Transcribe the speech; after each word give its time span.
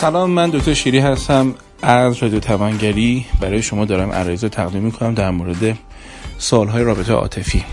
سلام 0.00 0.30
من 0.30 0.50
دکتر 0.50 0.74
شیری 0.74 0.98
هستم 0.98 1.54
از 1.82 2.22
رادیو 2.22 2.40
توانگری. 2.40 3.26
برای 3.40 3.62
شما 3.62 3.84
دارم 3.84 4.12
عرایز 4.12 4.44
تقدیم 4.44 4.82
می‌کنم 4.82 5.14
در 5.14 5.30
مورد 5.30 5.78
سالهای 6.38 6.84
رابطه 6.84 7.12
عاطفی. 7.12 7.64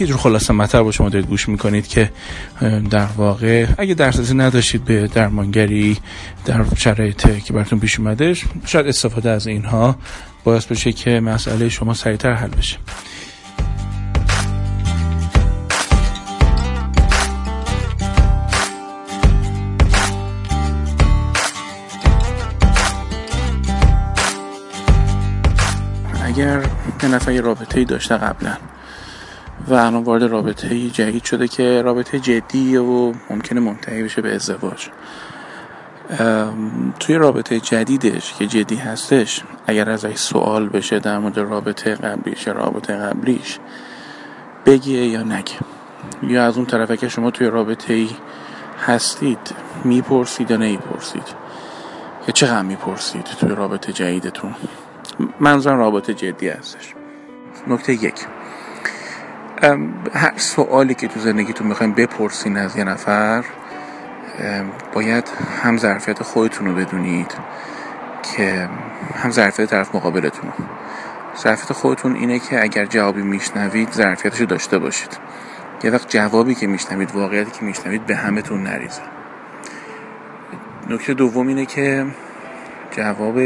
یه 0.00 0.06
جور 0.06 0.16
خلاصه 0.16 0.52
مطلب 0.52 0.82
با 0.82 0.92
شما 0.92 1.08
دارید 1.08 1.26
گوش 1.26 1.48
می‌کنید 1.48 1.88
که 1.88 2.10
در 2.90 3.06
واقع 3.16 3.66
اگه 3.78 3.94
درسازی 3.94 4.34
نداشتید 4.34 4.84
به 4.84 5.06
درمانگری 5.06 5.98
در 6.44 6.64
شرایط 6.76 7.44
که 7.44 7.52
براتون 7.52 7.80
پیش 7.80 7.98
اومده 7.98 8.34
شاید 8.66 8.86
استفاده 8.86 9.30
از 9.30 9.46
اینها 9.46 9.96
باعث 10.44 10.66
بشه 10.66 10.92
که 10.92 11.10
مسئله 11.10 11.68
شما 11.68 11.94
سریعتر 11.94 12.32
حل 12.32 12.48
بشه. 12.48 12.76
اگر 26.40 26.66
یه 27.02 27.08
نفر 27.08 27.32
یه 27.32 27.40
رابطه 27.40 27.78
ای 27.78 27.84
داشته 27.84 28.16
قبلا 28.16 28.56
و 29.68 29.74
الان 29.74 30.02
وارد 30.02 30.22
رابطه 30.22 30.90
جدید 30.90 31.24
شده 31.24 31.48
که 31.48 31.82
رابطه 31.82 32.18
جدی 32.18 32.76
و 32.76 33.12
ممکنه 33.30 33.60
منتهی 33.60 34.02
بشه 34.02 34.22
به 34.22 34.34
ازدواج. 34.34 34.88
توی 37.00 37.14
رابطه 37.14 37.60
جدیدش 37.60 38.34
که 38.34 38.46
جدی 38.46 38.76
هستش 38.76 39.42
اگر 39.66 39.90
ازش 39.90 40.14
سوال 40.14 40.68
بشه 40.68 40.98
در 40.98 41.18
مورد 41.18 41.38
رابطه 41.38 41.94
قبلیش 41.94 42.46
یا 42.46 42.52
رابطه 42.52 42.96
قبلیش 42.96 43.58
بگه 44.66 44.92
یا 44.92 45.22
نگه. 45.22 45.52
یا 46.22 46.44
از 46.44 46.56
اون 46.56 46.66
طرفه 46.66 46.96
که 46.96 47.08
شما 47.08 47.30
توی 47.30 47.46
رابطه 47.46 47.94
ای 47.94 48.10
هستید 48.86 49.54
می‌پرسید 49.84 50.50
یا 50.50 50.56
نمی‌پرسید؟ 50.56 51.28
یا 52.28 52.32
چقدر 52.32 52.62
می‌پرسید 52.62 53.24
توی 53.24 53.48
رابطه 53.48 53.92
جدیدتون؟ 53.92 54.54
منظورم 55.40 55.78
رابطه 55.78 56.14
جدی 56.14 56.48
هستش. 56.48 56.94
نکته 57.66 57.92
یک. 57.92 58.26
هر 60.14 60.32
سوالی 60.36 60.94
که 60.94 61.08
تو 61.08 61.20
زندگیتون 61.20 61.66
می‌خوایم 61.66 61.92
بپرسین 61.92 62.56
از 62.56 62.76
یه 62.76 62.84
نفر 62.84 63.44
باید 64.92 65.28
هم 65.62 65.78
ظرفیت 65.78 66.22
خودتون 66.22 66.66
رو 66.66 66.74
بدونید 66.74 67.34
که 68.22 68.68
هم 69.14 69.30
ظرفیت 69.30 69.70
طرف 69.70 69.94
مقابلتون 69.94 70.52
ظرفیت 71.38 71.72
خودتون 71.72 72.16
اینه 72.16 72.38
که 72.38 72.62
اگر 72.62 72.86
جوابی 72.86 73.22
میشنوید 73.22 73.92
ظرفیتش 73.92 74.40
رو 74.40 74.46
داشته 74.46 74.78
باشید. 74.78 75.18
یه 75.84 75.90
وقت 75.90 76.08
جوابی 76.08 76.54
که 76.54 76.66
میشنوید 76.66 77.14
واقعیتی 77.14 77.50
که 77.50 77.64
میشنوید 77.64 78.06
به 78.06 78.16
همتون 78.16 78.62
نریزه. 78.62 79.02
نکته 80.90 81.14
دوم 81.14 81.48
اینه 81.48 81.66
که 81.66 82.06
جواب 82.90 83.38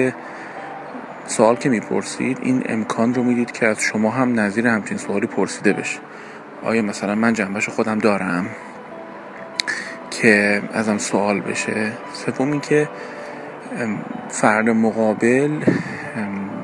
سوال 1.26 1.56
که 1.56 1.68
می‌پرسید 1.68 2.38
این 2.42 2.62
امکان 2.66 3.14
رو 3.14 3.22
می‌دید 3.22 3.52
که 3.52 3.66
از 3.66 3.80
شما 3.80 4.10
هم 4.10 4.40
نظیر 4.40 4.66
همچین 4.66 4.98
سوالی 4.98 5.26
پرسیده 5.26 5.72
بشه؟ 5.72 5.98
آیا 6.62 6.82
مثلا 6.82 7.14
من 7.14 7.32
جنبش 7.32 7.68
خودم 7.68 7.98
دارم 7.98 8.46
که 10.10 10.62
ازم 10.72 10.98
سوال 10.98 11.40
بشه؟ 11.40 11.92
سوم 12.12 12.52
این 12.52 12.60
که 12.60 12.88
فرد 14.28 14.68
مقابل 14.68 15.60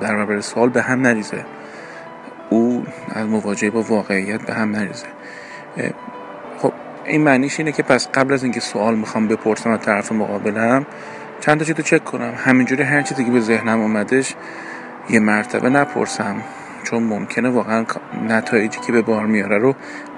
در 0.01 0.15
برابر 0.15 0.41
سوال 0.41 0.69
به 0.69 0.83
هم 0.83 1.03
نریزه. 1.03 1.45
او 2.51 2.85
از 3.09 3.27
مواجهه 3.27 3.71
با 3.71 3.83
واقعیت 3.83 4.43
به 4.43 4.55
هم 4.55 4.71
نریزه. 4.71 5.07
خب 6.59 6.73
این 7.05 7.23
معنیش 7.23 7.61
اینه 7.61 7.73
که 7.73 7.83
پس 7.83 8.09
قبل 8.09 8.35
از 8.35 8.43
اینکه 8.43 8.61
سوال 8.61 8.95
می‌خوام 8.95 9.29
بپرسم 9.29 9.71
از 9.71 9.81
طرف 9.81 10.13
مقابلم 10.13 10.87
چند 11.41 11.59
تا 11.59 11.65
چیزو 11.65 11.83
چک 11.83 12.05
کنم. 12.05 12.33
همینجوری 12.37 12.83
هر 12.83 13.03
چیزی 13.03 13.25
که 13.25 13.31
به 13.31 13.41
ذهنم 13.41 13.81
اومدش 13.81 14.35
یه 15.11 15.21
مرتبه 15.21 15.69
نپرسم 15.69 16.37
چون 16.85 17.03
ممکنه 17.03 17.49
واقعا 17.49 17.85
نتایجی 18.29 18.81
که 18.81 18.93
به 18.93 19.03
بار 19.03 19.27
میاره 19.27 19.59
رو 19.59 19.75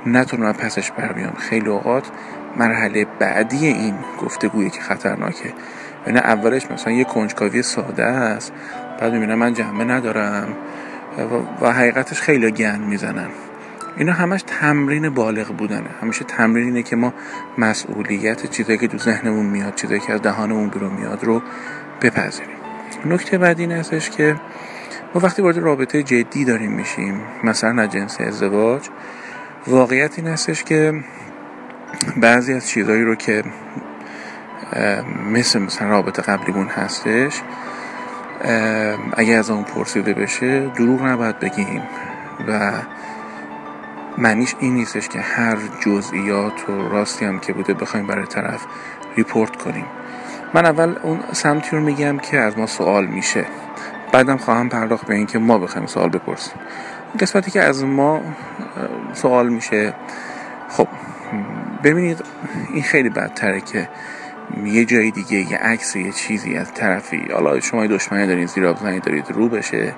نتونم 0.07 0.53
پسش 0.53 0.91
بر 0.91 1.13
بیام 1.13 1.33
خیلی 1.33 1.69
اوقات 1.69 2.11
مرحله 2.57 3.07
بعدی 3.19 3.67
این 3.67 3.95
گفتگویی 4.23 4.71
که 4.71 4.81
خطرناکه. 4.81 5.53
یعنی 6.07 6.19
اولش 6.19 6.71
مثلا 6.71 6.93
یه 6.93 7.05
کنجکاوی 7.05 7.63
ساده 7.63 8.05
است 8.05 8.53
بعد 9.01 9.13
می‌بینم 9.13 9.39
من 9.39 9.55
جمعه 9.55 9.85
ندارم 9.85 10.49
و 11.61 11.73
حقیقتش 11.73 12.21
خیلی 12.21 12.51
گن 12.51 12.81
می‌زنن. 12.81 13.29
اینا 13.97 14.13
همش 14.13 14.45
تمرین 14.47 15.09
بالغ 15.09 15.57
بودنه. 15.57 15.91
همیشه 16.03 16.25
تمرین 16.25 16.65
اینه 16.65 16.83
که 16.83 16.97
ما 16.97 17.15
مسئولیت 17.59 18.51
چیزایی 18.51 18.79
که 18.79 18.89
تو 18.89 18.99
ذهنمون 18.99 19.47
میاد 19.47 19.75
چیزایی 19.75 20.01
که 20.01 20.13
از 20.13 20.23
دهانمون 20.23 20.69
بیرون 20.69 20.93
میاد 20.93 21.25
رو 21.25 21.43
بپذیریم. 22.03 22.57
نکته 23.05 23.39
بعد 23.39 23.61
این 23.61 23.73
هستش 23.73 24.11
که 24.11 24.37
ما 25.15 25.21
وقتی 25.21 25.43
وارد 25.43 25.59
رابطه 25.59 26.03
جدی 26.03 26.45
داریم 26.45 26.73
میشیم 26.73 27.21
مثلا 27.45 27.83
از 27.83 27.91
جنس 27.91 28.21
ازدواج 28.21 28.89
واقعیت 29.67 30.19
این 30.19 30.29
هستش 30.29 30.65
که 30.65 30.95
بعضی 32.17 32.53
از 32.53 32.69
چیزهایی 32.69 33.03
رو 33.03 33.15
که 33.15 33.45
مثل 35.31 35.59
مثلا 35.59 35.89
رابطه 35.89 36.23
قبلیمون 36.23 36.67
هستش 36.67 37.43
اگه 39.17 39.35
از 39.35 39.51
اون 39.51 39.65
پرسیده 39.65 40.15
بشه 40.15 40.69
دروغ 40.69 41.03
نباید 41.03 41.39
بگیم 41.39 41.83
و 42.49 42.73
معنیش 44.19 44.55
این 44.59 44.75
نیستش 44.75 45.09
که 45.09 45.21
هر 45.21 45.59
جزئیات 45.87 46.69
و 46.69 46.89
راستی 46.89 47.25
هم 47.25 47.39
که 47.39 47.53
بوده 47.53 47.75
بخوایم 47.75 48.07
برای 48.07 48.27
طرف 48.27 48.67
ریپورت 49.17 49.57
کنیم. 49.57 49.87
من 50.55 50.67
اول 50.67 50.95
اون 51.03 51.21
سمتی 51.33 51.77
رو 51.77 51.83
میگم 51.83 52.19
که 52.19 52.39
از 52.39 52.59
ما 52.59 52.67
سوال 52.67 53.07
میشه. 53.07 53.45
بعدم 54.13 54.37
خواهم 54.37 54.69
پرداخت 54.69 55.07
به 55.07 55.15
اینکه 55.15 55.39
ما 55.39 55.59
بخوایم 55.59 55.87
سوال 55.87 56.09
بپرسیم. 56.09 56.55
قسمتی 57.21 57.51
که 57.51 57.63
از 57.63 57.85
ما 57.85 58.21
سوال 59.13 59.49
میشه. 59.49 59.95
خب 60.69 60.89
ببینید 61.85 62.25
این 62.73 62.83
خیلی 62.83 63.09
بدتره 63.09 63.61
که 63.61 63.89
یه 64.65 64.85
جای 64.85 65.11
دیگه 65.11 65.53
یه 65.53 65.59
عکس 65.59 65.97
یه 65.97 66.13
چیزی 66.13 66.57
از 66.57 66.75
طرفی 66.75 67.29
حالا 67.33 67.61
شما 67.61 67.87
دشمنی 67.87 68.27
دارید 68.27 68.49
زیرا 68.49 68.73
دارید 68.73 69.31
رو 69.31 69.49
بشه. 69.49 69.95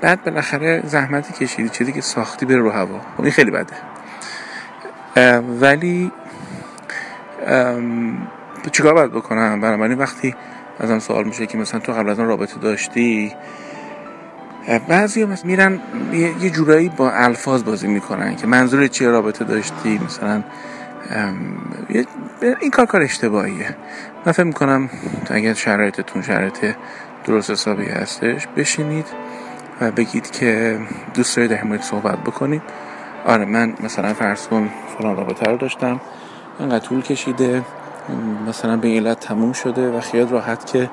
بعد 0.00 0.24
بالاخره 0.24 0.82
زحمتی 0.84 1.32
کشیدی 1.32 1.68
چیزی 1.68 1.92
که 1.92 2.00
ساختی 2.00 2.46
بره 2.46 2.58
رو 2.58 2.70
هوا. 2.70 3.00
خب 3.16 3.22
این 3.22 3.32
خیلی 3.32 3.50
بده. 3.50 3.74
ولی 5.60 6.12
چیکار 8.72 8.94
باید 8.94 9.12
بکنم؟ 9.12 9.60
بنابراین 9.60 9.98
وقتی 9.98 10.34
ازم 10.80 10.98
سوال 10.98 11.24
میشه 11.24 11.46
که 11.46 11.58
مثلا 11.58 11.80
تو 11.80 11.92
قبل 11.92 12.10
از 12.10 12.18
اون 12.18 12.28
رابطه 12.28 12.60
داشتی 12.60 13.34
بعضی 14.88 15.22
هم 15.22 15.38
میرن 15.44 15.80
یه 16.40 16.50
جورایی 16.50 16.88
با 16.88 17.10
الفاظ 17.10 17.62
بازی 17.64 17.86
می‌کنن 17.86 18.36
که 18.36 18.46
منظور 18.46 18.86
چیه 18.86 19.08
رابطه 19.08 19.44
داشتی؟ 19.44 20.00
مثلا 20.06 20.42
این 22.60 22.70
کار 22.70 22.86
کار 22.86 23.02
اشتباهیه. 23.02 23.76
من 24.26 24.32
فکر 24.32 24.44
می‌کنم 24.44 24.90
اگر 25.30 25.54
شرایطتون 25.54 26.22
شرایط 26.22 26.74
درست 27.24 27.50
حسابی 27.50 27.86
هستش 27.86 28.46
بشینید. 28.56 29.06
و 29.80 29.90
بگید 29.90 30.30
که 30.30 30.80
دوست 31.14 31.36
دارید 31.36 31.50
در 31.50 31.64
مورد 31.64 31.82
صحبت 31.82 32.18
بکنید. 32.18 32.62
آره 33.26 33.44
من 33.44 33.74
مثلا 33.80 34.14
فرض 34.14 34.46
کن 34.46 34.70
فلان 34.98 35.16
رابطه 35.16 35.50
رو 35.50 35.56
داشتم. 35.56 36.00
اینقدر 36.60 36.86
طول 36.86 37.02
کشیده 37.02 37.62
مثلا 38.48 38.76
به 38.76 38.88
علت 38.88 39.20
تموم 39.20 39.52
شده 39.52 39.90
و 39.90 40.00
خیال 40.00 40.28
راحت 40.28 40.66
که 40.66 40.90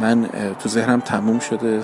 من 0.00 0.28
تو 0.58 0.68
ذهنم 0.68 1.00
تموم 1.00 1.38
شده 1.38 1.78
و 1.78 1.82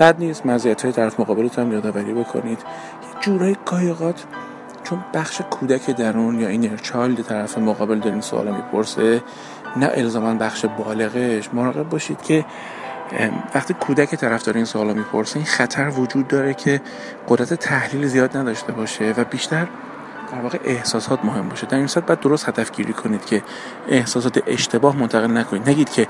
بد 0.00 0.18
نیست. 0.18 0.46
مزیت 0.46 0.82
های 0.82 0.92
طرف 0.92 1.20
مقابلت 1.20 1.58
هم 1.58 1.72
یادآوری 1.72 2.14
بکنید. 2.14 2.58
یه 2.58 3.20
جورای 3.20 3.56
قایقات 3.66 4.24
چون 4.84 5.04
بخش 5.14 5.40
کودک 5.50 5.90
درون 5.90 6.40
یا 6.40 6.48
اینر 6.48 6.76
چایلد 6.76 7.22
طرف 7.22 7.58
مقابل 7.58 7.98
دارین 7.98 8.20
سوال 8.20 8.54
می‌پرسه 8.54 9.22
نه 9.76 9.90
الزاما 9.94 10.34
بخش 10.34 10.64
بالغش. 10.64 11.54
مراقب 11.54 11.88
باشید 11.88 12.22
که 12.22 12.44
وقتی 13.54 13.74
کودک 13.74 14.14
طرف 14.14 14.44
داره 14.44 14.56
این 14.56 14.64
سوالا 14.64 14.94
می‌پرسه 14.94 15.36
این 15.36 15.46
خطر 15.46 15.88
وجود 15.88 16.28
داره 16.28 16.54
که 16.54 16.80
قدرت 17.28 17.54
تحلیل 17.54 18.06
زیاد 18.06 18.36
نداشته 18.36 18.72
باشه 18.72 19.14
و 19.16 19.24
بیشتر 19.24 19.66
در 20.32 20.40
واقع 20.40 20.58
احساسات 20.64 21.24
مهم 21.24 21.48
باشه. 21.48 21.66
در 21.66 21.76
این 21.76 21.86
صورت 21.86 22.06
باید 22.06 22.20
درست 22.20 22.48
هدف 22.48 22.72
گیری 22.72 22.92
کنید 22.92 23.24
که 23.24 23.42
احساسات 23.88 24.42
اشتباه 24.46 24.96
منتقل 24.96 25.30
نکنید. 25.36 25.68
نگید 25.68 25.90
که 25.90 26.06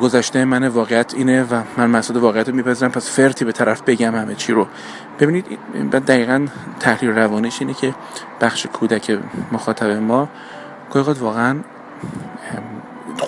گذشته 0.00 0.44
من 0.44 0.68
واقعیت 0.68 1.14
اینه 1.14 1.42
و 1.42 1.62
من 1.76 1.90
مسئله 1.90 2.20
واقعیت 2.20 2.48
رو 2.48 2.54
میپذیرم 2.54 2.90
پس 2.90 3.10
فرتی 3.10 3.44
به 3.44 3.52
طرف 3.52 3.82
بگم 3.82 4.14
همه 4.14 4.34
چی 4.34 4.52
رو. 4.52 4.66
ببینید 5.20 5.58
دقیقا 5.90 6.46
تحلیل 6.80 7.10
روانش 7.10 7.60
اینه 7.60 7.74
که 7.74 7.94
بخش 8.40 8.66
کودک 8.66 9.18
مخاطب 9.52 9.90
ما 9.90 10.28
گاهی 10.92 11.20
واقعا 11.20 11.56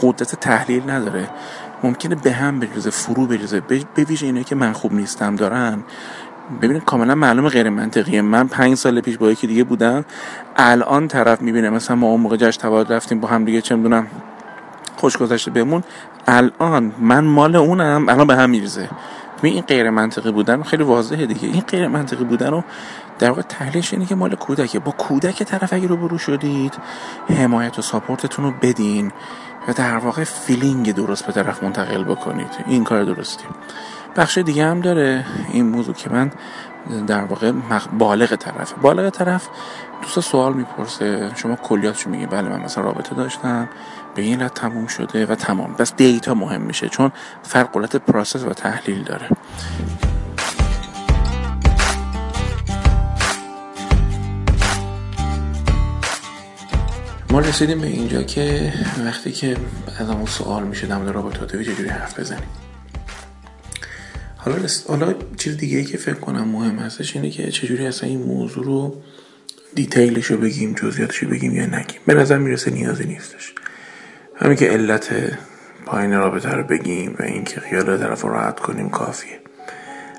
قدرت 0.03 0.35
تحلیل 0.35 0.91
نداره. 0.91 1.29
ممکنه 1.83 2.15
به 2.15 2.33
هم 2.33 2.61
بریزه 2.61 2.91
فرو 2.91 3.27
بریزه. 3.27 3.61
به 3.95 4.05
ویژه 4.05 4.27
اینه 4.27 4.45
که 4.45 4.55
من 4.55 4.73
خوب 4.73 4.93
نیستم 4.93 5.37
دارن. 5.37 5.83
ببینید 6.63 6.85
کاملا 6.85 7.15
معلوم 7.15 7.49
غیر 7.49 7.71
منطقیه. 7.71 8.23
من 8.23 8.49
پنج 8.49 8.75
سال 8.75 9.01
پیش 9.01 9.19
با 9.19 9.31
یکی 9.31 9.47
دیگه 9.47 9.65
بودم. 9.65 10.05
الان 10.57 11.09
طرف 11.09 11.43
می‌بینه. 11.43 11.71
مثلا 11.71 11.97
ما 11.97 12.07
اون 12.07 12.21
موقع 12.21 12.37
جشن 12.37 12.61
تولد 12.61 12.93
رفتیم 12.93 13.21
با 13.21 13.29
هم 13.29 13.45
دیگه 13.45 13.61
چه 13.61 13.77
می‌دونم 13.77 14.07
خوش 14.97 15.17
گذشته 15.17 15.51
بمون 15.51 15.83
الان 16.27 16.93
من 16.99 17.25
مال 17.25 17.57
اونم 17.57 18.09
الان 18.09 18.27
به 18.27 18.37
هم 18.37 18.51
میریزه. 18.51 18.89
این 19.43 19.63
غیر 19.63 19.91
منطقی 19.91 20.33
بودن 20.33 20.63
خیلی 20.63 20.83
واضحه 20.83 21.27
دیگه. 21.27 21.49
این 21.49 21.61
غیر 21.61 21.89
منطقی 21.89 22.25
بودن 22.25 22.51
رو 22.51 22.65
در 23.19 23.29
واقع 23.29 23.43
تحلیلش 23.43 23.93
اینه 23.93 24.07
که 24.07 24.15
مال 24.15 24.35
کودکه. 24.35 24.79
با 24.79 24.93
کودک 24.93 25.43
طرف 25.43 25.73
اگه 25.73 25.87
رو 25.87 25.97
برو 25.97 26.19
شدید 26.19 26.75
حمایت 27.29 27.79
و 27.79 27.83
support 27.83 28.26
تون 28.26 28.45
رو 28.45 28.51
بدین 28.63 29.13
و 29.69 29.73
در 29.73 29.97
واقع 29.97 30.25
feeling 30.25 30.95
درست 30.95 31.27
به 31.27 31.33
طرف 31.33 31.63
منتقل 31.63 32.05
بکنید. 32.05 32.51
این 32.67 32.85
کار 32.85 33.05
درستی 33.05 33.45
بخش 34.17 34.39
دیگه 34.39 34.65
هم 34.65 34.81
داره 34.81 35.25
این 35.53 35.69
موضوع 35.69 35.95
که 35.95 36.11
من 36.11 36.33
در 37.07 37.25
واقع 37.25 37.53
بالغ 37.99 38.35
طرف. 38.35 38.73
بالغ 38.73 39.11
طرف 39.11 39.49
دوست 40.03 40.21
سوال 40.21 40.53
می‌پرسه. 40.53 41.31
شما 41.35 41.57
کلیاتشو 41.57 42.11
میگی؟ 42.11 42.27
بله 42.27 42.49
من 42.49 42.61
مثلا 42.61 42.85
رابطه 42.85 43.15
داشتم. 43.15 43.69
به 44.15 44.23
این 44.23 44.49
تموم 44.49 44.87
شده 44.87 45.27
و 45.27 45.35
تمام. 45.35 45.75
پس 45.79 45.95
data 45.97 46.35
مهم 46.35 46.61
میشه 46.61 46.89
چون 46.89 47.13
فرق 47.43 47.69
قدرت 47.73 47.97
process 47.97 48.45
و 48.45 48.53
تحلیل 48.53 49.03
داره. 49.03 49.29
ما 57.39 57.45
رسیدیم 57.45 57.81
به 57.81 57.87
اینجا 57.87 58.23
که 58.23 58.73
وقتی 59.05 59.33
که 59.33 59.57
از 59.99 60.11
اون 60.11 60.27
سوال 60.27 60.63
میشه 60.63 60.87
در 60.87 60.99
مورد 60.99 61.15
رابطه 61.15 61.41
عاطفی 61.41 61.65
چجوری 61.65 61.89
حرف 61.89 62.21
بزنیم. 62.21 62.49
حالا 64.37 64.57
حالا 64.89 65.15
چیز 65.37 65.57
دیگه 65.57 65.79
ای 65.79 65.85
که 65.85 65.97
فکر 65.97 66.15
کنم 66.15 66.49
مهم 66.49 66.79
هستش 66.79 67.17
اینه 67.17 67.31
که 67.31 67.51
چجوری 67.51 67.87
اصلا 67.87 68.09
این 68.09 68.23
موضوع 68.23 68.65
رو 68.65 69.03
detail 69.75 70.14
ش 70.14 70.27
رو 70.27 70.37
بگیم 70.37 70.75
جزئیاتش 70.75 71.17
رو 71.17 71.31
بگیم 71.31 71.55
یا 71.55 71.67
نگیم. 71.67 72.01
به 72.07 72.15
نظر 72.15 72.39
می‌رسه 72.39 72.71
نیازی 72.71 73.05
نیستش. 73.05 73.55
همین 74.37 74.57
که 74.57 74.67
علت 74.67 75.11
پایین 75.87 76.13
رابطه 76.13 76.51
رو 76.51 76.63
بگیم 76.63 77.17
و 77.19 77.23
اینکه 77.23 77.61
خیال 77.61 77.99
طرف 77.99 78.25
راحت 78.25 78.61
کنیم 78.61 78.89
کافیه. 78.89 79.41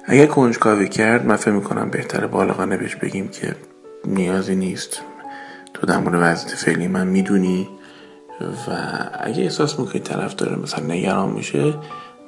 اگر 0.06 0.26
کنجکاوی 0.26 0.90
کرد 0.90 1.26
من 1.26 1.36
فکر 1.36 1.52
می‌کنم 1.52 1.90
بهتره 1.90 2.28
بالغانه 2.28 2.78
بهش 2.78 2.96
بگیم 2.96 3.28
که 3.28 3.56
نیازی 4.06 4.56
نیست. 4.56 5.02
تو 5.82 5.88
در 5.88 5.98
مورد 5.98 6.20
وضعیت 6.22 6.56
فعلی 6.56 6.88
من 6.88 7.08
می‌دونی؟ 7.08 7.70
و 8.42 8.72
اگه 9.20 9.44
احساس 9.44 9.80
می‌کنید 9.80 10.04
طرف 10.04 10.36
داره 10.36 10.56
مثلا 10.56 10.86
نگران 10.86 11.30
میشه 11.30 11.74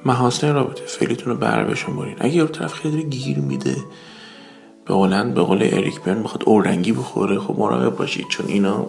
محاسن 0.06 0.54
رابطه 0.54 0.86
فعلیتون 0.86 1.34
رو 1.34 1.40
بر 1.40 1.64
بشمارین 1.64 2.16
اگه 2.20 2.36
یه 2.36 2.46
طرف 2.46 2.74
خیلی 2.74 3.04
گیر 3.04 3.40
میده 3.40 3.76
به 4.86 4.94
قولن 4.94 5.34
به 5.34 5.42
قول 5.42 5.70
اریک 5.72 6.02
برن 6.02 6.18
می‌خواد 6.18 6.44
اورنگی 6.46 6.92
بخوره 6.92 7.40
خب 7.40 7.56
مراقب 7.60 7.96
باشید 7.96 8.26
چون 8.28 8.48
اینا 8.48 8.88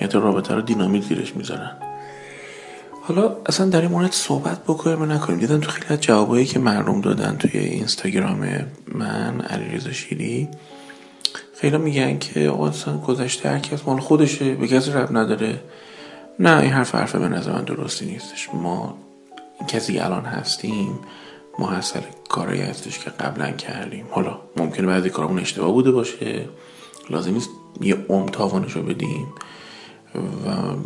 یه 0.00 0.06
تو 0.06 0.20
رابطه 0.20 0.54
رو 0.54 0.60
دینامیت 0.60 1.02
زیرش 1.02 1.36
می‌ذارن. 1.36 1.72
حالا 3.02 3.36
اصلا 3.46 3.66
در 3.66 3.80
این 3.80 3.90
مورد 3.90 4.12
صحبت 4.12 4.62
بکنیم 4.62 5.02
و 5.02 5.06
نکنیم؟ 5.06 5.38
دیدم 5.38 5.60
تو 5.60 5.70
خیلی 5.70 5.86
از 5.94 6.00
جوابایی 6.00 6.46
که 6.46 6.58
مردم 6.58 7.00
دادن 7.00 7.36
توی 7.36 7.60
اینستاگرام 7.60 8.48
من 8.94 9.40
علیرضا 9.40 9.92
شیری 9.92 10.48
خیلی 11.60 11.78
میگن 11.78 12.18
که 12.18 12.48
آقا 12.48 12.68
اصلا 12.68 12.98
گذشته 12.98 13.48
هر 13.48 13.58
کس 13.58 13.82
مال 13.86 14.00
خودشه 14.00 14.54
به 14.54 14.68
کسی 14.68 14.90
رب 14.90 15.16
نداره. 15.16 15.60
نه 16.40 16.60
این 16.60 16.70
حرف 16.70 16.94
حرف 16.94 17.16
به 17.16 17.28
نظر 17.28 17.52
من 17.52 17.64
درستی 17.64 18.06
نیستش. 18.06 18.48
ما 18.54 18.98
کسی 19.68 19.98
الان 19.98 20.24
هستیم 20.24 20.98
محصل 21.58 22.00
کاری 22.28 22.60
هستش 22.60 22.98
که 22.98 23.10
قبلا 23.10 23.50
کردیم. 23.50 24.06
حالا 24.10 24.38
ممکنه 24.56 24.86
بعضی 24.86 25.10
کارمون 25.10 25.38
اشتباه 25.38 25.72
بوده 25.72 25.90
باشه. 25.90 26.44
لازم 27.10 27.32
نیست 27.32 27.50
یه 27.80 27.96
عم 28.08 28.26
تاوانش 28.26 28.72
رو 28.72 28.82
بدیم. 28.82 29.26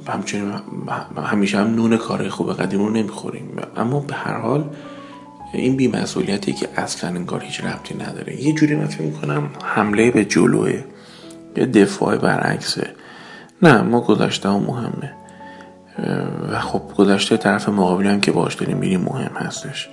و 0.06 0.12
همچنین 0.12 0.52
همیشه 1.24 1.58
هم 1.58 1.74
نون 1.74 1.96
کار 1.96 2.28
خوب 2.28 2.52
قدیم 2.52 2.80
رو 2.80 2.90
نمی‌خوریم. 2.90 3.56
اما 3.76 4.00
به 4.00 4.14
هر 4.14 4.40
حال 4.40 4.70
این 5.52 5.76
بیمسئولیتی 5.76 6.52
که 6.52 6.68
اصلا 6.76 7.10
انگار 7.10 7.42
هیچ 7.42 7.64
ربطی 7.64 7.94
نداره. 7.94 8.42
یه 8.42 8.52
جوری 8.52 8.74
من 8.74 8.86
فکر 8.86 9.02
می‌کنم 9.02 9.50
حمله 9.64 10.10
به 10.10 10.24
جلوه 10.24 10.84
یه 11.56 11.66
دفاع 11.66 12.16
برعکسه. 12.16 12.90
نه 13.62 13.82
ما 13.82 14.00
گذشته 14.00 14.48
هم 14.48 14.60
مهمه. 14.60 15.12
و 16.52 16.60
خب 16.60 16.82
گذشته 16.96 17.36
طرف 17.36 17.68
مقابلی 17.68 18.08
هم 18.08 18.20
که 18.20 18.32
باش 18.32 18.54
داریم 18.54 18.76
میریم 18.76 19.00
مهم 19.00 19.36
هستش. 19.36 19.88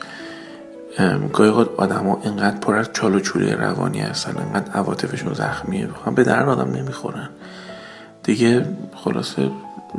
گاهی 1.33 1.49
آدم 1.77 2.07
ها 2.07 2.19
اینقدر 2.23 2.57
پر 2.57 2.75
از 2.75 2.89
چال 2.93 3.15
و 3.15 3.19
چوله 3.19 3.55
روانی 3.55 3.99
هستن 3.99 4.37
اینقدر 4.37 4.71
عواطفشون 4.71 5.33
زخمیه. 5.33 5.87
بخوام 5.87 6.15
به 6.15 6.23
درد 6.23 6.49
آدم 6.49 6.71
نمی‌خورن. 6.71 7.29
دیگه 8.23 8.65
خلاصه 8.95 9.51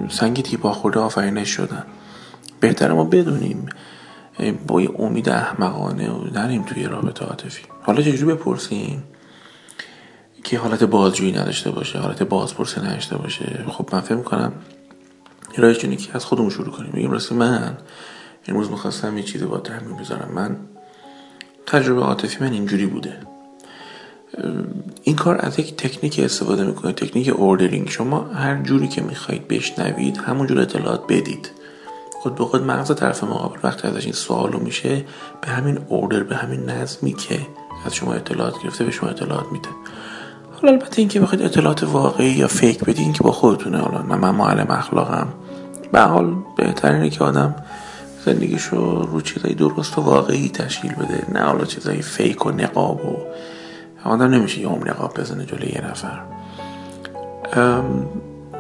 سنگ 0.08 0.42
تیپا 0.42 0.72
خورده 0.72 1.00
آفرینش 1.00 1.48
شدن. 1.48 1.84
بهتره 2.60 2.92
ما 2.92 3.04
بدونیم 3.04 3.66
با 4.67 4.81
یه 4.81 4.91
امید 4.99 5.29
احمقانه 5.29 6.11
نریم 6.32 6.62
توی 6.62 6.85
رابطه 6.85 7.25
عاطفی. 7.25 7.62
حالا 7.82 8.03
چجوری 8.03 8.35
بپرسیم 8.35 9.05
که 10.44 10.59
حالت 10.59 10.85
بازجویی 10.85 11.32
نداشته 11.32 11.71
باشه 11.71 11.99
حالت 11.99 12.23
بازپرسی 12.23 12.81
نداشته 12.81 13.17
باشه. 13.17 13.65
خب 13.69 13.88
من 13.93 14.00
فکر 14.00 14.15
می‌کنم 14.15 14.53
راهش 15.56 15.85
اینه 15.85 15.97
که 15.97 16.11
از 16.15 16.25
خودمون 16.25 16.50
شروع 16.50 16.71
کنیم. 16.71 16.93
بگیم 16.93 17.11
راستی 17.11 17.35
من 17.35 17.77
امروز 18.49 18.71
می‌خواستم 18.71 19.19
یه 19.19 19.23
چیزی 19.23 19.44
با 19.44 19.59
تحمیل 19.59 19.97
بذارم. 19.97 20.31
من 20.35 20.56
تجربه 21.67 22.00
عاطفی 22.00 22.44
من 22.44 22.53
اینجوری 22.53 22.87
بوده. 22.87 23.17
این 25.03 25.17
کار 25.17 25.37
از 25.41 25.59
یک 25.59 25.77
تکنیک 25.77 26.19
استفاده 26.19 26.65
می‌کنه 26.65 26.93
تکنیک 26.93 27.29
اوردرینگ. 27.29 27.88
شما 27.88 28.25
هر 28.25 28.62
جوری 28.62 28.88
که 28.88 29.03
می‌خواید 29.03 29.49
بشنوید 29.49 30.17
همونجور 30.17 30.61
اطلاعات 30.61 31.06
بدید. 31.09 31.50
خود 32.22 32.34
به 32.34 32.44
خود 32.44 32.62
مغز 32.62 32.94
طرف 32.94 33.25
مقابل 33.25 33.58
وقتی 33.62 33.88
ازش 33.88 34.05
این 34.05 34.12
سوالو 34.12 34.58
میشه 34.58 35.05
به 35.40 35.49
همین 35.49 35.78
اوردر 35.88 36.22
به 36.22 36.37
همین 36.37 36.70
نظمی 36.70 37.12
که 37.12 37.40
از 37.87 37.94
شما 37.94 38.12
اطلاعات 38.12 38.62
گرفته 38.62 38.84
به 38.84 38.90
شما 38.90 39.11
اطلاعات 39.11 39.46
میده. 39.52 39.69
حالا 40.55 40.72
البته 40.72 40.99
اینکه 40.99 41.20
بخواید 41.20 41.44
اطلاعات 41.44 41.82
واقعی 41.82 42.31
یا 42.31 42.49
فیک 42.49 42.84
بدین 42.84 43.12
که 43.12 43.22
با 43.22 43.32
خودتونه. 43.32 43.78
حالا 43.78 44.02
من, 44.02 44.19
من 44.19 44.31
معلم 44.31 44.70
اخلاقم. 44.70 45.28
به 45.93 46.00
حال 46.00 46.34
بهترینه 46.56 47.11
که 47.11 47.25
آدم 47.25 47.55
زندگیشو 48.25 49.02
رو 49.12 49.20
چیزای 49.20 49.55
درست 49.55 49.99
و 49.99 50.02
واقعی 50.02 50.49
تشکیل 50.49 50.93
بده. 50.93 51.25
نه 51.32 51.40
حالا 51.40 51.64
چیزای 51.64 52.02
فیک 52.02 52.46
و 52.46 52.50
نقاب 52.50 53.06
و 53.06 53.17
آدم 54.05 54.31
نمیشه 54.31 54.61
یه 54.61 54.69
نقاب 54.69 55.20
بزنه 55.20 55.44
جلوی 55.44 55.69
یه 55.69 55.84
نفر. 55.91 56.20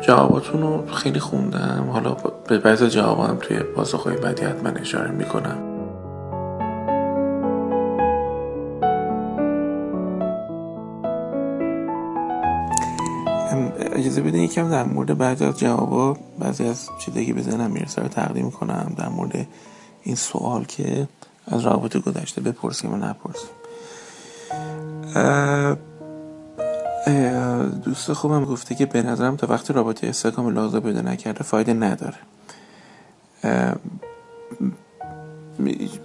جواباتون 0.00 0.60
رو 0.62 0.86
خیلی 0.86 1.20
خوندم. 1.20 1.90
حالا 1.92 2.16
به 2.48 2.58
بعض 2.58 2.82
جوابم 2.82 3.36
توی 3.40 3.58
پاسخهای 3.58 4.16
بعدی 4.16 4.44
حتما 4.44 4.70
اشاره 4.70 5.10
می‌کنم. 5.10 5.58
اجازه 13.92 14.22
بدین 14.22 14.42
یکم 14.42 14.70
در 14.70 14.84
مورد 14.84 15.18
بعضی 15.18 15.44
از 15.44 15.58
جوابا 15.58 16.16
بعضی 16.38 16.68
از 16.68 16.88
چیزایی 16.98 17.32
بزنم 17.32 17.70
می‌رسه 17.70 18.02
رو 18.02 18.08
تقدیم 18.08 18.50
کنم 18.50 18.94
در 18.98 19.08
مورد 19.08 19.46
این 20.02 20.14
سوال 20.14 20.64
که 20.64 21.08
از 21.46 21.60
رابطه 21.60 21.98
گذشته 21.98 22.40
بپرسیم 22.40 22.92
و 22.92 22.96
نپرسیم. 22.96 23.50
دوست 27.84 28.12
خوبم 28.12 28.44
گفته 28.44 28.74
که 28.74 28.86
به 28.86 29.02
نظرم 29.02 29.36
تا 29.36 29.46
وقتی 29.46 29.72
رابطه 29.72 30.06
استحکام 30.06 30.48
لازم 30.48 30.80
پیدا 30.80 31.00
نکرده 31.00 31.44
فایده 31.44 31.72
نداره. 31.72 32.18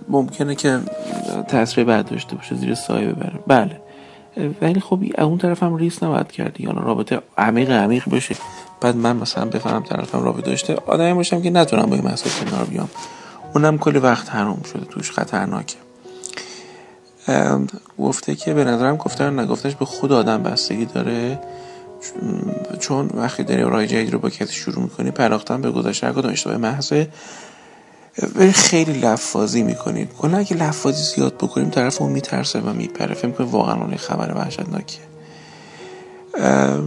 ممکنه 0.10 0.56
که 0.56 0.80
تاثیر 1.48 1.84
بعد 1.84 2.10
داشته 2.10 2.36
باشه 2.36 2.56
زیر 2.56 2.76
سایه 2.76 3.08
ببره. 3.08 3.40
بله. 3.48 3.82
ولی 4.62 4.80
خب 4.80 5.04
اون 5.18 5.38
طرف 5.38 5.64
هم 5.64 5.76
ریس 5.76 6.04
نباید 6.04 6.32
کردی. 6.32 6.64
یا 6.64 6.72
رابطه 6.72 7.22
عمیق 7.38 7.72
عمیق 7.72 8.10
بشه 8.10 8.36
بعد 8.82 8.96
من 8.96 9.16
مثلا 9.16 9.46
بفهمم 9.46 9.84
طرفم 9.84 10.24
رابطه 10.24 10.50
داشته 10.50 10.76
آدمی 10.86 11.14
باشم 11.14 11.42
که 11.42 11.50
نتونم 11.50 11.86
با 11.86 11.96
این 11.96 12.08
مسئله 12.08 12.50
کنار 12.50 12.66
بیام. 12.66 12.90
اونم 13.56 13.78
کلی 13.78 14.00
وقت 14.00 14.36
حروم 14.36 14.62
شده 14.74 14.86
توش 14.86 15.12
خطرناکه. 15.12 15.85
گفته 18.00 18.36
که 18.36 18.54
به 18.54 18.64
نظرم 18.64 18.96
گفتن 18.96 19.40
نگفتش 19.40 19.76
به 19.76 19.86
خود 19.86 20.12
آدم 20.12 20.44
بستگی 20.44 20.86
داره. 20.86 21.40
چون 22.80 23.10
وقتی 23.14 23.44
داری 23.44 23.62
راه 23.62 23.88
جدید 23.88 24.14
رو 24.14 24.20
با 24.20 24.30
کسی 24.30 24.54
شروع 24.54 24.84
می‌کنی 24.84 25.12
پرداختن 25.12 25.62
به 25.62 25.70
هر 26.04 26.12
کدوم 26.12 26.32
اشتباه 26.32 26.58
محضه. 26.58 27.08
ولی 28.36 28.52
خیلی 28.52 28.94
لفاظی 28.94 29.64
می‌کنیم 29.64 30.10
کلا 30.20 30.38
اگه 30.38 30.56
لفاظی 30.56 31.04
زیاد 31.16 31.34
بکنیم 31.38 31.70
طرف 31.70 32.02
اون 32.02 32.12
میترسه 32.12 32.60
و 32.60 32.74
میپره. 32.74 33.14
فکر 33.14 33.28
می‌کنه 33.28 33.48
واقعا 33.48 33.76
اون 33.76 33.96
خبر 33.96 34.34
وحشتناکه 34.38 34.98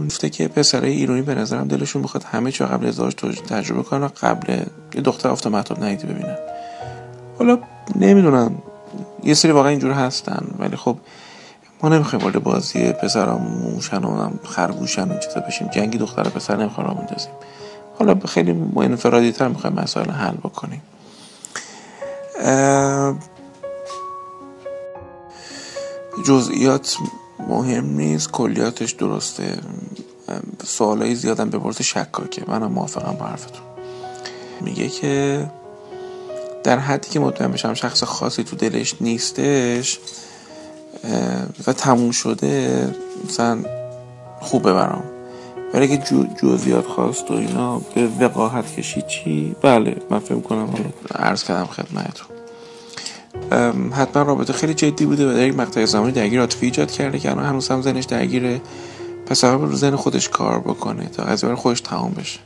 گفته 0.05 0.29
که 0.29 0.47
پسرای 0.47 0.91
ایرانی 0.91 1.21
به 1.21 1.35
نظرم 1.35 1.67
دلشون 1.67 2.01
می‌خواد 2.01 2.23
همه 2.23 2.51
چی 2.51 2.63
قبل 2.65 2.87
ازدواج 2.87 3.15
تجربه 3.49 3.83
کنن 3.83 4.07
قبل 4.07 4.53
یه 4.95 5.01
دختر 5.01 5.29
افتا 5.29 5.49
مطلب 5.49 5.83
ندیدی 5.83 6.07
ببینن. 6.07 6.37
حالا 7.39 7.59
نمی‌دونم. 7.95 8.61
یه 9.23 9.33
سری 9.33 9.51
واقعا 9.51 9.69
اینجور 9.69 9.91
هستن 9.91 10.47
ولی 10.59 10.75
خب 10.75 10.97
ما 11.83 11.89
نمی‌خوایم 11.89 12.25
وارد 12.25 12.43
بازی 12.43 12.91
پسرام 12.91 13.41
موشن 13.41 14.03
و 14.03 14.29
خرگوشن 14.43 15.11
و 15.11 15.19
چیزا 15.19 15.39
بشیم. 15.39 15.67
جنگی 15.67 15.97
دختر 15.97 16.23
پسر 16.23 16.55
نمی‌خوام 16.55 16.87
را 16.87 16.93
بندازیم. 16.93 17.31
حالا 17.99 18.19
خیلی 18.27 18.51
انفرادی 18.77 19.31
تر 19.31 19.47
می‌خوایم 19.47 19.75
مسائل 19.75 20.09
حل 20.09 20.35
بکنیم. 20.35 20.81
جزئیات 26.25 26.95
مهم 27.49 27.85
نیست 27.85 28.31
کلیاتش 28.31 28.91
درسته. 28.91 29.57
سوالای 30.65 31.15
زیادم 31.15 31.49
بپرسه 31.49 31.83
شکاکه. 31.83 32.43
منم 32.47 32.71
موافقم 32.71 33.15
با 33.19 33.25
حرفتون. 33.25 33.61
میگه 34.61 34.89
که 34.89 35.45
در 36.69 36.79
حدی 36.79 37.09
که 37.09 37.19
مطمئن 37.19 37.51
بشم 37.51 37.73
شخص 37.73 38.03
خاصی 38.03 38.43
تو 38.43 38.55
دلش 38.55 38.95
نیستش 39.01 39.99
و 41.67 41.73
تموم 41.73 42.11
شده 42.11 42.87
مثلا 43.27 43.59
خوبه 44.39 44.73
برام. 44.73 45.03
ولی 45.73 45.83
اگه 45.83 45.97
جو 45.97 46.25
جزئیات 46.43 46.85
خواست 46.85 47.31
و 47.31 47.33
اینا 47.33 47.81
به 47.95 48.07
وقاحت 48.19 48.75
کشید 48.75 49.07
چی؟ 49.07 49.55
بله 49.61 49.97
من 50.09 50.19
فکر 50.19 50.39
کنم 50.39 50.65
حالا 50.65 50.85
عرض 51.29 51.43
کردم 51.43 51.65
خدمتتون 51.65 52.27
حتما 53.91 54.23
رابطه 54.23 54.53
خیلی 54.53 54.73
جدی 54.73 55.05
بوده 55.05 55.29
و 55.29 55.33
در 55.33 55.47
یک 55.47 55.55
مقطع 55.55 55.85
زمانی 55.85 56.11
درگیر 56.11 56.39
عاطفی 56.39 56.65
ایجاد 56.65 56.91
کرده 56.91 57.19
که 57.19 57.31
الان 57.31 57.45
هنوز 57.45 57.67
هم 57.69 57.81
زنش 57.81 58.05
درگیره 58.05 58.61
پس 59.25 59.43
اول 59.43 59.67
رو 59.67 59.75
زن 59.75 59.95
خودش 59.95 60.29
کار 60.29 60.59
بکنه 60.59 61.05
تا 61.05 61.23
از 61.23 61.45
خودش 61.45 61.81
تمام 61.81 62.11
بشه. 62.11 62.39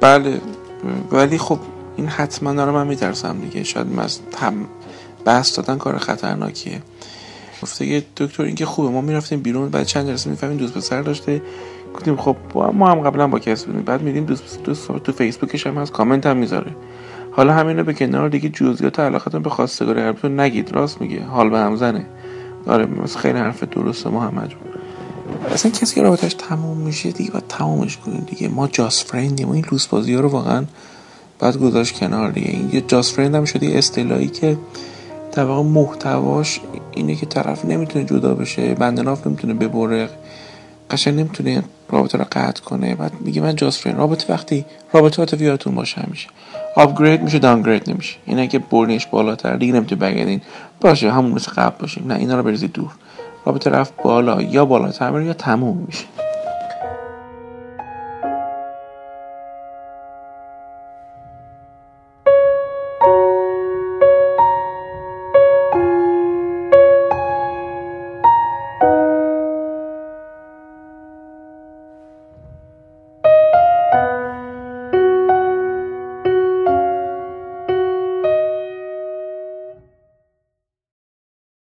بله. 0.00 0.40
ولی 1.10 1.38
خب 1.38 1.58
این 1.96 2.06
حتما 2.06 2.52
داره 2.52 2.72
من 2.72 2.86
میترسم 2.86 3.38
دیگه. 3.40 3.62
شاید 3.64 3.98
از 3.98 4.18
هم 4.40 4.54
بحث 5.24 5.56
دادن 5.56 5.78
کار 5.78 5.98
خطرناکیه. 5.98 6.82
گفته 7.62 7.86
یه 7.86 8.04
دکتر 8.16 8.42
اینکه 8.42 8.66
خوبه 8.66 8.90
ما 8.90 9.00
می‌رفتیم 9.00 9.40
بیرون 9.40 9.68
بعد 9.68 9.86
چند 9.86 10.06
جلسه 10.06 10.30
می‌فهمیم 10.30 10.56
دوست 10.56 10.74
پسر 10.74 11.02
داشته. 11.02 11.42
گفتیم 11.94 12.16
خب 12.16 12.36
ما 12.54 12.90
هم 12.90 13.00
قبلا 13.00 13.26
با 13.26 13.38
کسی 13.38 13.66
بودیم. 13.66 13.82
بعد 13.82 14.02
میدیم 14.02 14.24
دوست, 14.24 14.62
دوست 14.62 14.92
تو 14.92 15.12
فیسبوکش 15.12 15.66
هم 15.66 15.74
هست 15.74 15.92
کامنت 15.92 16.26
هم 16.26 16.36
می‌ذاره. 16.36 16.76
حالا 17.32 17.52
همینو 17.52 17.84
به 17.84 17.94
کنار 17.94 18.28
دیگه 18.28 18.48
جزئیات 18.48 19.00
علاقتون 19.00 19.42
به 19.42 19.50
خواستگار 19.50 19.94
قلبتون 19.94 20.40
نگید. 20.40 20.72
راست 20.72 21.00
میگه. 21.00 21.24
حال 21.24 21.50
به 21.50 21.58
هم 21.58 21.76
زنه. 21.76 22.06
آره 22.66 22.88
خیلی 23.18 23.38
حرف 23.38 23.64
درسته 23.64 24.10
محمد 24.10 24.52
اصلا 25.52 25.72
کسی 25.72 25.94
که 25.94 26.02
رابطش 26.02 26.34
تموم 26.34 26.76
میشه 26.76 27.10
دیگه 27.10 27.30
باید 27.30 27.44
تمومش 27.48 27.96
کنیم 27.96 28.20
دیگه. 28.20 28.48
ما 28.48 28.68
جاست 28.68 29.06
فرندیم 29.06 29.50
این 29.50 29.64
لوس 29.72 29.86
بازی 29.86 30.14
ها 30.14 30.20
رو 30.20 30.28
واقعا 30.28 30.64
باید 31.38 31.56
گذاشت 31.56 31.98
کنار 31.98 32.30
دیگه. 32.30 32.48
این 32.48 32.82
جاست 32.86 33.14
فرند 33.14 33.34
هم 33.34 33.44
شده 33.44 33.66
اصطلاحی 33.66 34.28
که 34.28 34.58
در 35.32 35.44
واقع 35.44 35.68
محتواش 35.68 36.60
اینه 36.94 37.14
که 37.14 37.26
طرف 37.26 37.64
نمی‌تونه 37.64 38.04
جدا 38.04 38.34
بشه 38.34 38.74
بندناف 38.74 39.26
نمی‌تونه 39.26 39.54
ببره 39.54 40.08
قشنگ 40.90 41.14
نمی‌تونه 41.14 41.62
رابطه 41.88 42.18
رو 42.18 42.24
قطع 42.32 42.62
کنه. 42.62 42.94
بعد 42.94 43.12
میگه 43.20 43.40
من 43.42 43.56
جاست 43.56 43.80
فرند 43.80 43.96
رابطه 43.96 44.32
وقتی 44.32 44.64
رابطه 44.92 45.22
عاطفی 45.22 45.44
یادتون 45.44 45.74
باشه 45.74 46.00
همیشه. 46.00 46.28
آپگرید 46.76 47.22
میشه 47.22 47.38
دانگرید 47.38 47.90
نمیشه. 47.90 48.16
اینه 48.26 48.46
که 48.46 48.58
برنش 48.58 49.06
بالاتر 49.06 49.56
دیگه 49.56 49.72
نمی‌تونه 49.72 50.00
بگردین. 50.00 50.40
باشه 50.80 51.12
همون 51.12 51.32
مثل 51.32 51.52
قبل 51.52 51.76
باشیم. 51.80 52.04
نه 52.06 52.14
اینا 52.14 52.36
رو 52.36 52.42
بریزید 52.42 52.72
دور. 52.72 52.90
رابطه 53.46 53.70
رفت 53.70 54.02
بالا 54.02 54.42
یا 54.42 54.64
بالاتر 54.64 55.20
یا 55.20 55.32
تموم 55.32 55.76
میشه. 55.86 56.04